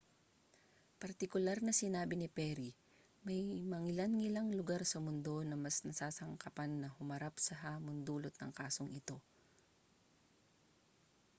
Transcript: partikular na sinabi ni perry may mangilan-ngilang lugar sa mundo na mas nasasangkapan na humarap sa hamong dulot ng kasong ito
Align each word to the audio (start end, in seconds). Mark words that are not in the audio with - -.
partikular 1.01 1.57
na 1.63 1.73
sinabi 1.81 2.13
ni 2.17 2.25
perry 2.37 2.69
may 3.27 3.41
mangilan-ngilang 3.71 4.49
lugar 4.59 4.81
sa 4.87 4.97
mundo 5.05 5.35
na 5.49 5.53
mas 5.63 5.77
nasasangkapan 5.87 6.71
na 6.81 6.89
humarap 6.97 7.35
sa 7.47 7.53
hamong 7.63 7.99
dulot 8.09 8.33
ng 8.41 8.49
kasong 8.59 8.89
ito 8.99 9.17